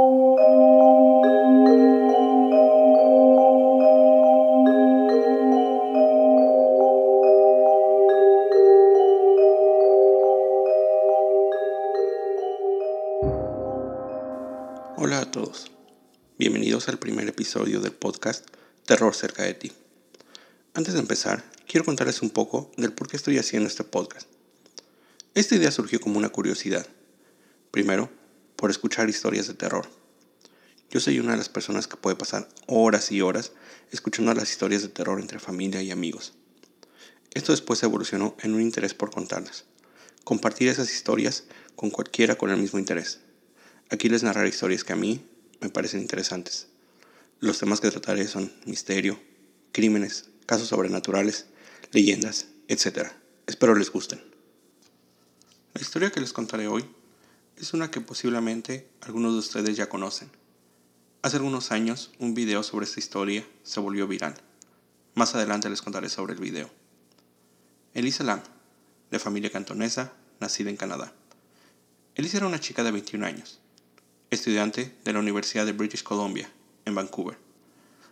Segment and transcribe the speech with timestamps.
[0.00, 0.14] Hola
[15.20, 15.72] a todos,
[16.38, 18.46] bienvenidos al primer episodio del podcast
[18.86, 19.72] Terror cerca de ti.
[20.74, 24.28] Antes de empezar, quiero contarles un poco del por qué estoy haciendo este podcast.
[25.34, 26.86] Esta idea surgió como una curiosidad.
[27.72, 28.10] Primero,
[28.58, 29.88] por escuchar historias de terror.
[30.90, 33.52] Yo soy una de las personas que puede pasar horas y horas
[33.92, 36.32] escuchando las historias de terror entre familia y amigos.
[37.34, 39.64] Esto después evolucionó en un interés por contarlas.
[40.24, 41.44] Compartir esas historias
[41.76, 43.20] con cualquiera con el mismo interés.
[43.90, 45.24] Aquí les narraré historias que a mí
[45.60, 46.66] me parecen interesantes.
[47.38, 49.20] Los temas que trataré son misterio,
[49.70, 51.46] crímenes, casos sobrenaturales,
[51.92, 53.12] leyendas, etc.
[53.46, 54.20] Espero les gusten.
[55.74, 56.84] La historia que les contaré hoy
[57.60, 60.30] es una que posiblemente algunos de ustedes ya conocen.
[61.22, 64.34] Hace algunos años un video sobre esta historia se volvió viral.
[65.14, 66.70] Más adelante les contaré sobre el video.
[67.94, 68.40] Elisa Lam,
[69.10, 71.12] de familia cantonesa, nacida en Canadá.
[72.14, 73.60] Elisa era una chica de 21 años
[74.30, 76.50] estudiante de la Universidad de British Columbia,
[76.84, 77.38] en Vancouver,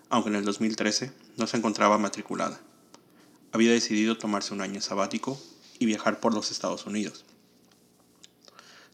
[0.08, 2.58] aunque en el 2013 no se encontraba matriculada.
[3.53, 5.38] Había decidido tomarse un año sabático
[5.78, 7.27] y viajar por los Estados Unidos.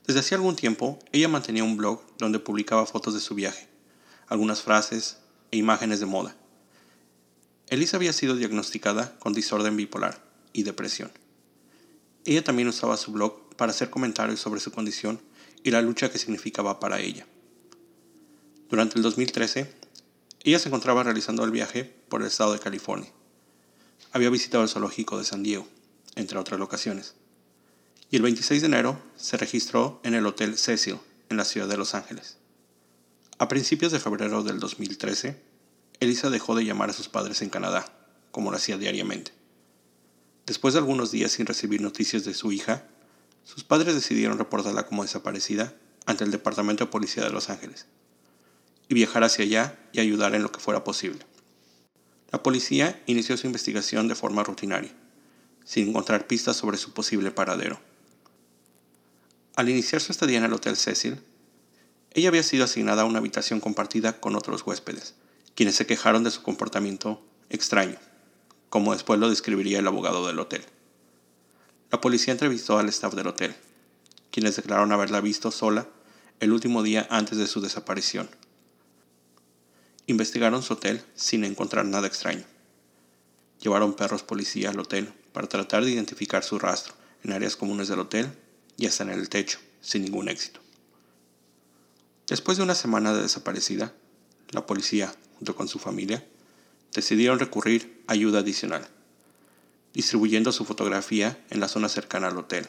[0.05, 3.69] Desde hacía algún tiempo, ella mantenía un blog donde publicaba fotos de su viaje,
[4.27, 5.19] algunas frases
[5.51, 6.35] e imágenes de moda.
[7.67, 11.11] Elisa había sido diagnosticada con desorden bipolar y depresión.
[12.25, 15.21] Ella también usaba su blog para hacer comentarios sobre su condición
[15.63, 17.25] y la lucha que significaba para ella.
[18.69, 19.73] Durante el 2013,
[20.43, 23.09] ella se encontraba realizando el viaje por el estado de California.
[24.11, 25.65] Había visitado el zoológico de San Diego,
[26.15, 27.15] entre otras locaciones.
[28.13, 31.77] Y el 26 de enero se registró en el Hotel Cecil, en la ciudad de
[31.77, 32.37] Los Ángeles.
[33.39, 35.41] A principios de febrero del 2013,
[35.99, 37.91] Elisa dejó de llamar a sus padres en Canadá,
[38.29, 39.31] como lo hacía diariamente.
[40.45, 42.85] Después de algunos días sin recibir noticias de su hija,
[43.43, 45.73] sus padres decidieron reportarla como desaparecida
[46.05, 47.87] ante el Departamento de Policía de Los Ángeles
[48.89, 51.25] y viajar hacia allá y ayudar en lo que fuera posible.
[52.31, 54.93] La policía inició su investigación de forma rutinaria,
[55.65, 57.79] sin encontrar pistas sobre su posible paradero.
[59.55, 61.21] Al iniciar su estadía en el Hotel Cecil,
[62.11, 65.13] ella había sido asignada a una habitación compartida con otros huéspedes,
[65.53, 67.97] quienes se quejaron de su comportamiento extraño,
[68.69, 70.63] como después lo describiría el abogado del hotel.
[71.91, 73.55] La policía entrevistó al staff del hotel,
[74.31, 75.87] quienes declararon haberla visto sola
[76.39, 78.27] el último día antes de su desaparición.
[80.07, 82.43] Investigaron su hotel sin encontrar nada extraño.
[83.59, 87.99] Llevaron perros policía al hotel para tratar de identificar su rastro en áreas comunes del
[87.99, 88.35] hotel
[88.77, 90.59] y hasta en el techo, sin ningún éxito.
[92.27, 93.93] Después de una semana de desaparecida,
[94.51, 96.25] la policía, junto con su familia,
[96.93, 98.87] decidieron recurrir a ayuda adicional
[99.93, 102.67] distribuyendo su fotografía en la zona cercana al hotel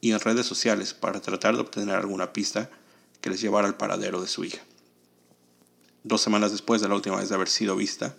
[0.00, 2.70] y en redes sociales para tratar de obtener alguna pista
[3.20, 4.62] que les llevara al paradero de su hija.
[6.02, 8.16] Dos semanas después de la última vez de haber sido vista,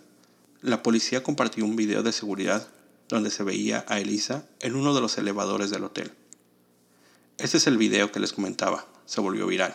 [0.62, 2.66] la policía compartió un video de seguridad
[3.08, 6.12] donde se veía a Elisa en uno de los elevadores del hotel.
[7.38, 9.74] Este es el video que les comentaba, se volvió viral.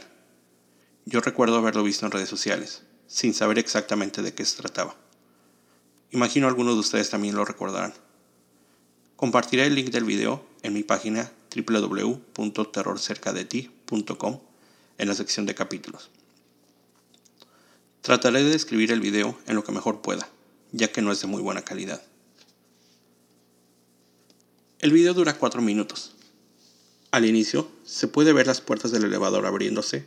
[1.05, 4.95] Yo recuerdo haberlo visto en redes sociales, sin saber exactamente de qué se trataba.
[6.11, 7.93] Imagino algunos de ustedes también lo recordarán.
[9.17, 14.39] Compartiré el link del video en mi página www.terrorcercadeti.com
[14.97, 16.09] en la sección de capítulos.
[18.01, 20.29] Trataré de describir el video en lo que mejor pueda,
[20.71, 22.01] ya que no es de muy buena calidad.
[24.79, 26.15] El video dura 4 minutos.
[27.11, 30.05] Al inicio se puede ver las puertas del elevador abriéndose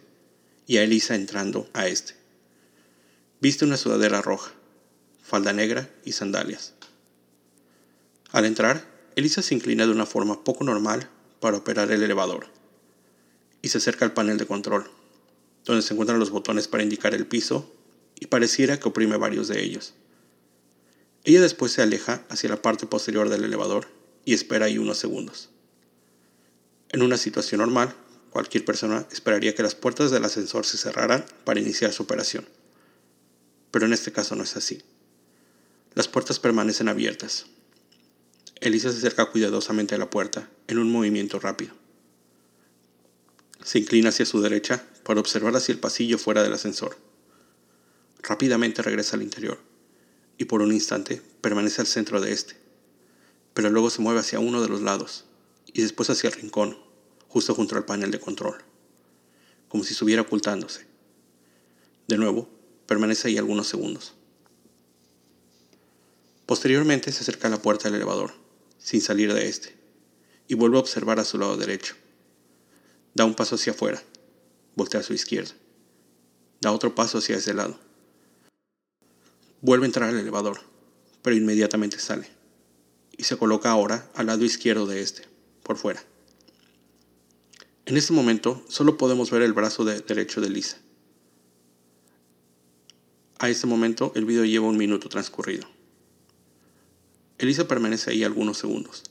[0.69, 2.15] y a Elisa entrando a este.
[3.41, 4.53] Viste una sudadera roja,
[5.21, 6.75] falda negra y sandalias.
[8.31, 8.87] Al entrar,
[9.17, 12.47] Elisa se inclina de una forma poco normal para operar el elevador
[13.63, 14.89] y se acerca al panel de control,
[15.65, 17.69] donde se encuentran los botones para indicar el piso
[18.21, 19.95] y pareciera que oprime varios de ellos.
[21.25, 23.89] Ella después se aleja hacia la parte posterior del elevador
[24.25, 25.52] y espera ahí unos segundos.
[26.93, 27.95] En una situación normal,
[28.31, 32.47] cualquier persona esperaría que las puertas del ascensor se cerraran para iniciar su operación.
[33.71, 34.83] Pero en este caso no es así.
[35.95, 37.47] Las puertas permanecen abiertas,
[38.63, 41.75] Elisa se acerca cuidadosamente a la puerta, en un movimiento rápido.
[43.65, 46.97] Se inclina hacia su derecha para observar hacia el pasillo fuera del ascensor.
[48.23, 49.59] Rápidamente regresa al interior
[50.39, 52.55] y por un instante permanece al centro de este,
[53.53, 55.25] pero luego se mueve hacia uno de los lados
[55.67, 56.79] y después hacia el rincón,
[57.29, 58.63] justo junto al panel de control,
[59.69, 60.87] como si estuviera ocultándose.
[62.09, 62.49] De nuevo,
[62.87, 64.15] permanece ahí algunos segundos.
[66.47, 68.33] Posteriormente se acerca a la puerta del elevador,
[68.77, 69.75] sin salir de este,
[70.49, 71.95] y vuelve a observar a su lado derecho.
[73.15, 74.03] Da un paso hacia afuera,
[74.75, 75.53] voltea a su izquierda,
[76.61, 77.79] da otro paso hacia ese lado.
[79.63, 80.61] Vuelve a entrar al elevador,
[81.23, 82.29] pero inmediatamente sale,
[83.17, 85.29] y se coloca ahora al lado izquierdo de este,
[85.63, 86.03] por fuera.
[87.87, 90.79] En este momento solo podemos ver el brazo derecho de Lisa.
[93.39, 95.67] A este momento el video lleva un minuto transcurrido.
[97.39, 99.03] Elisa permanece ahí algunos segundos,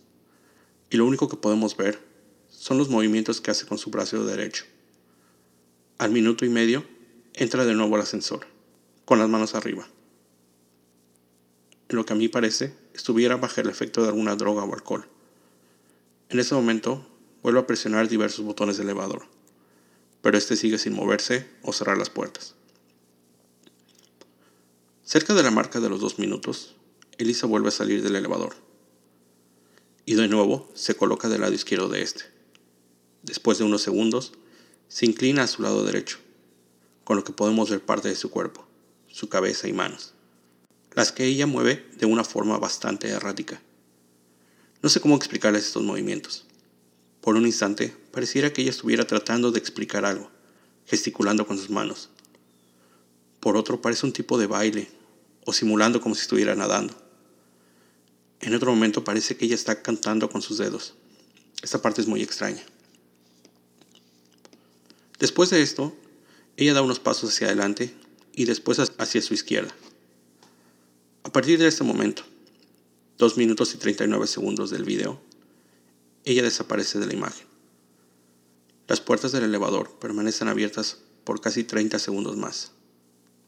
[0.89, 1.99] y lo único que podemos ver
[2.49, 4.63] son los movimientos que hace con su brazo derecho.
[5.97, 6.85] Al minuto y medio,
[7.33, 8.47] entra de nuevo al ascensor,
[9.03, 9.85] con las manos arriba.
[11.89, 15.10] En lo que a mí parece, estuviera bajo el efecto de alguna droga o alcohol.
[16.31, 17.05] En ese momento,
[17.43, 19.23] vuelve a presionar diversos botones del elevador,
[20.21, 22.55] pero este sigue sin moverse o cerrar las puertas.
[25.03, 26.77] Cerca de la marca de los dos minutos,
[27.17, 28.55] Elisa vuelve a salir del elevador.
[30.05, 32.23] Y de nuevo se coloca del lado izquierdo de este.
[33.23, 34.31] Después de unos segundos,
[34.87, 36.19] se inclina a su lado derecho,
[37.03, 38.65] con lo que podemos ver parte de su cuerpo,
[39.09, 40.13] su cabeza y manos,
[40.93, 43.61] las que ella mueve de una forma bastante errática.
[44.81, 46.45] No sé cómo explicarles estos movimientos.
[47.21, 50.31] Por un instante, pareciera que ella estuviera tratando de explicar algo,
[50.87, 52.09] gesticulando con sus manos.
[53.39, 54.89] Por otro, parece un tipo de baile,
[55.45, 56.95] o simulando como si estuviera nadando.
[58.39, 60.95] En otro momento parece que ella está cantando con sus dedos.
[61.61, 62.63] Esta parte es muy extraña.
[65.19, 65.95] Después de esto,
[66.57, 67.93] ella da unos pasos hacia adelante
[68.33, 69.75] y después hacia su izquierda.
[71.23, 72.23] A partir de este momento,
[73.21, 75.21] 2 minutos y 39 segundos del video,
[76.25, 77.45] ella desaparece de la imagen.
[78.87, 82.71] Las puertas del elevador permanecen abiertas por casi 30 segundos más.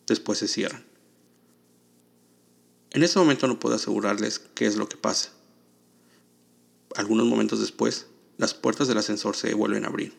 [0.05, 0.85] Después se cierran.
[2.91, 5.31] En ese momento no puedo asegurarles qué es lo que pasa.
[6.95, 8.05] Algunos momentos después,
[8.37, 10.13] las puertas del ascensor se vuelven a abrir.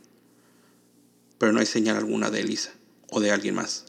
[1.39, 2.73] Pero no hay señal alguna de Elisa
[3.09, 3.85] o de alguien más.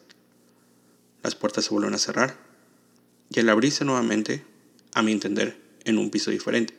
[1.23, 2.37] Las puertas se vuelven a cerrar
[3.31, 4.45] y al abrirse nuevamente,
[4.95, 6.73] a mi entender, en un piso diferente,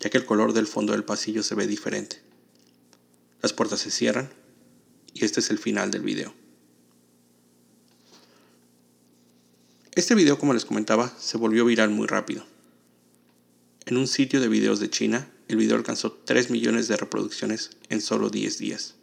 [0.00, 2.20] ya que el color del fondo del pasillo se ve diferente.
[3.42, 4.30] Las puertas se cierran
[5.12, 6.34] y este es el final del video.
[9.94, 12.44] Este video, como les comentaba, se volvió viral muy rápido.
[13.84, 18.00] En un sitio de videos de China, el video alcanzó 3 millones de reproducciones en
[18.00, 18.94] solo 10 días.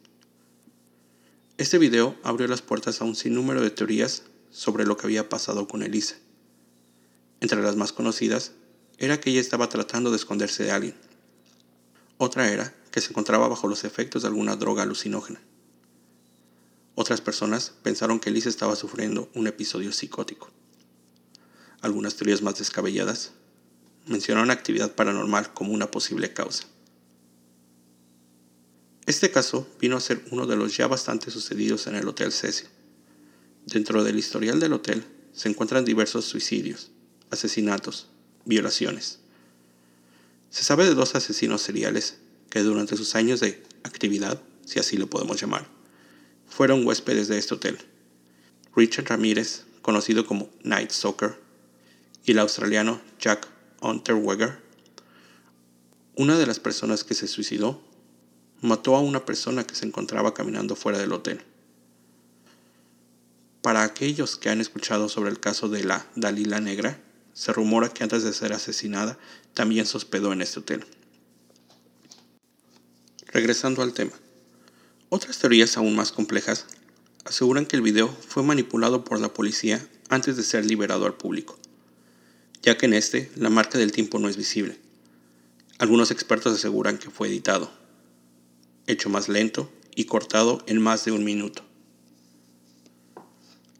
[1.56, 5.68] Este video abrió las puertas a un sinnúmero de teorías sobre lo que había pasado
[5.68, 6.16] con Elisa.
[7.44, 8.52] Entre las más conocidas
[8.96, 10.94] era que ella estaba tratando de esconderse de alguien.
[12.16, 15.42] Otra era que se encontraba bajo los efectos de alguna droga alucinógena.
[16.94, 20.50] Otras personas pensaron que Elisa estaba sufriendo un episodio psicótico
[21.82, 23.32] algunas teorías más descabelladas,
[24.06, 26.64] mencionaron actividad paranormal como una posible causa.
[29.04, 32.68] Este caso vino a ser uno de los ya bastante sucedidos en el Hotel Cecil.
[33.66, 35.04] Dentro del historial del hotel
[35.34, 36.90] se encuentran diversos suicidios,
[37.34, 38.08] asesinatos,
[38.44, 39.18] violaciones.
[40.50, 45.08] Se sabe de dos asesinos seriales que durante sus años de actividad, si así lo
[45.08, 45.66] podemos llamar,
[46.48, 47.78] fueron huéspedes de este hotel.
[48.76, 51.38] Richard Ramírez, conocido como Night Soccer,
[52.24, 53.48] y el australiano Jack
[53.80, 54.58] Unterweger,
[56.16, 57.82] una de las personas que se suicidó,
[58.60, 61.42] mató a una persona que se encontraba caminando fuera del hotel.
[63.60, 67.00] Para aquellos que han escuchado sobre el caso de la Dalila Negra,
[67.34, 69.18] se rumora que antes de ser asesinada
[69.52, 70.86] también se hospedó en este hotel.
[73.26, 74.12] Regresando al tema,
[75.10, 76.64] otras teorías aún más complejas
[77.26, 81.58] aseguran que el video fue manipulado por la policía antes de ser liberado al público
[82.64, 84.78] ya que en este la marca del tiempo no es visible.
[85.78, 87.70] Algunos expertos aseguran que fue editado,
[88.86, 91.62] hecho más lento y cortado en más de un minuto.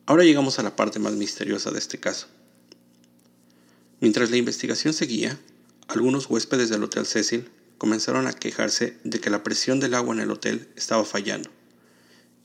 [0.05, 2.27] Ahora llegamos a la parte más misteriosa de este caso.
[4.05, 5.41] Mientras la investigación seguía,
[5.89, 10.21] algunos huéspedes del Hotel Cecil comenzaron a quejarse de que la presión del agua en
[10.21, 11.49] el hotel estaba fallando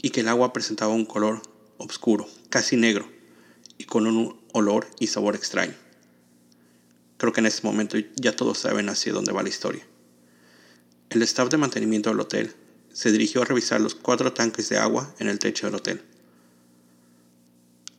[0.01, 1.41] y que el agua presentaba un color
[1.77, 3.11] oscuro, casi negro,
[3.77, 5.73] y con un olor y sabor extraño.
[7.17, 9.85] Creo que en este momento ya todos saben hacia dónde va la historia.
[11.09, 12.55] El staff de mantenimiento del hotel
[12.93, 16.01] se dirigió a revisar los cuatro tanques de agua en el techo del hotel.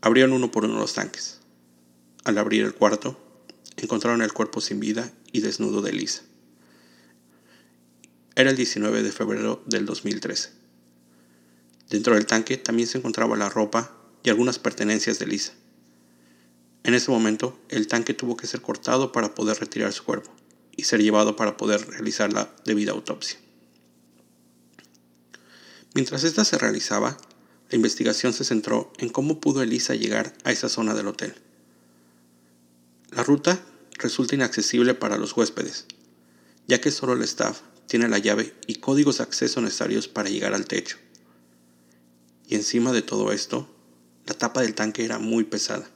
[0.01, 1.41] Abrieron uno por uno los tanques.
[2.25, 3.27] Al abrir el cuarto,
[3.85, 6.23] encontraron el cuerpo sin vida y desnudo de Lisa.
[8.35, 10.51] Era el 19 de febrero del 2013.
[11.91, 15.53] Dentro del tanque también se encontraba la ropa y algunas pertenencias de Lisa.
[16.85, 20.31] En ese momento, el tanque tuvo que ser cortado para poder retirar su cuerpo
[20.77, 23.39] y ser llevado para poder realizar la debida autopsia.
[25.95, 27.19] Mientras esta se realizaba,
[27.69, 31.35] la investigación se centró en cómo pudo Elisa llegar a esa zona del hotel.
[33.11, 33.61] La ruta
[34.01, 35.87] resulta inaccesible para los huéspedes,
[36.67, 40.55] ya que solo el staff tiene la llave y códigos de acceso necesarios para llegar
[40.55, 40.97] al techo.
[42.47, 43.69] Y encima de todo esto,
[44.27, 45.89] la tapa del tanque era muy pesada,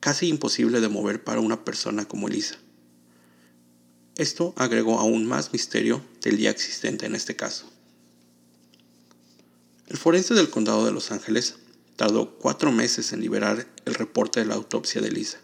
[0.00, 2.56] casi imposible de mover para una persona como Elisa.
[4.16, 7.70] Esto agregó aún más misterio del día existente en este caso.
[9.86, 11.56] El forense del condado de Los Ángeles
[11.96, 15.38] tardó cuatro meses en liberar el reporte de la autopsia de Elisa.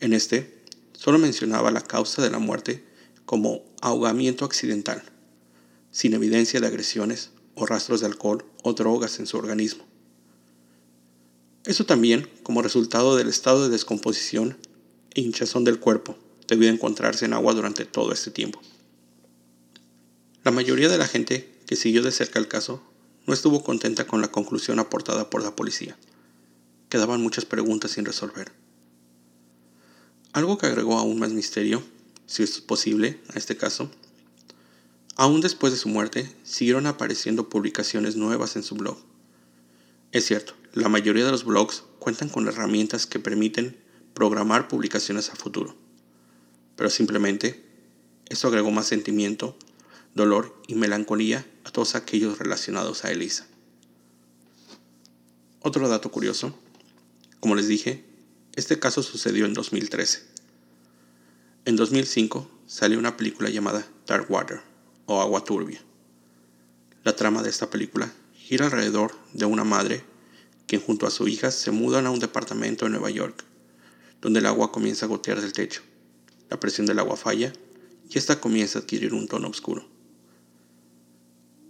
[0.00, 2.84] En este, solo mencionaba la causa de la muerte
[3.26, 5.02] como ahogamiento accidental,
[5.90, 9.84] sin evidencia de agresiones o rastros de alcohol o drogas en su organismo.
[11.64, 14.56] Eso también como resultado del estado de descomposición
[15.14, 16.16] e hinchazón del cuerpo
[16.48, 18.60] debido a encontrarse en agua durante todo este tiempo.
[20.42, 22.82] La mayoría de la gente que siguió de cerca el caso
[23.26, 25.98] no estuvo contenta con la conclusión aportada por la policía.
[26.88, 28.59] Quedaban muchas preguntas sin resolver.
[30.32, 31.82] Algo que agregó aún más misterio
[32.30, 33.90] si es posible, a este caso.
[35.16, 38.98] Aún después de su muerte, siguieron apareciendo publicaciones nuevas en su blog.
[40.12, 43.76] Es cierto, la mayoría de los blogs cuentan con herramientas que permiten
[44.14, 45.74] programar publicaciones a futuro,
[46.76, 47.64] pero simplemente
[48.28, 49.56] eso agregó más sentimiento,
[50.14, 53.48] dolor y melancolía a todos aquellos relacionados a Elisa.
[55.62, 56.54] Otro dato curioso,
[57.40, 58.04] como les dije,
[58.54, 60.22] este caso sucedió en 2013.
[61.66, 64.60] En 2005 salió una película llamada Dark Water
[65.06, 65.80] o Agua Turbia.
[67.04, 70.02] La trama de esta película gira alrededor de una madre
[70.66, 73.44] quien junto a su hija se mudan a un departamento en Nueva York,
[74.20, 75.82] donde el agua comienza a gotear del techo.
[76.48, 77.52] La presión del agua falla
[78.08, 79.84] y esta comienza a adquirir un tono oscuro.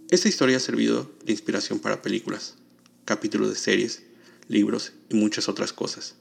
[0.09, 2.55] Esta historia ha servido de inspiración para películas,
[3.05, 4.03] capítulos de series,
[4.47, 6.15] libros y muchas otras cosas.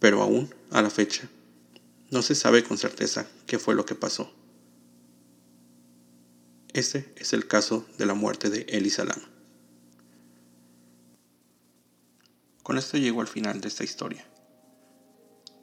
[0.00, 1.28] Pero aún, a la fecha,
[2.10, 4.32] no se sabe con certeza qué fue lo que pasó.
[6.72, 9.28] Este es el caso de la muerte de Elisa Lama.
[12.62, 14.24] Con esto llego al final de esta historia.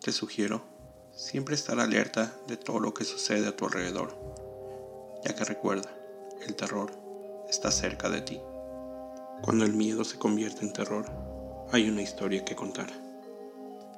[0.01, 0.65] Te sugiero
[1.15, 4.17] siempre estar alerta de todo lo que sucede a tu alrededor,
[5.23, 5.95] ya que recuerda,
[6.45, 6.91] el terror
[7.49, 8.39] está cerca de ti.
[9.41, 11.05] Cuando el miedo se convierte en terror,
[11.71, 13.04] hay una historia que contar.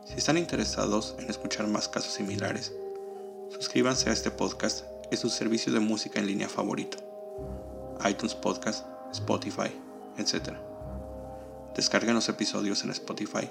[0.07, 2.71] Si están interesados en escuchar más casos similares,
[3.49, 6.97] suscríbanse a este podcast en su servicio de música en línea favorito,
[8.09, 9.69] iTunes Podcast, Spotify,
[10.17, 10.53] etc.
[11.75, 13.49] Descarguen los episodios en Spotify